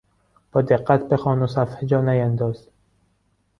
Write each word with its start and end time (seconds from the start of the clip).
با 0.51 0.61
دقت 0.61 1.09
بخوان 1.09 1.41
و 1.43 1.47
صفحه 1.47 1.85
جا 1.87 2.01
نیانداز. 2.01 2.69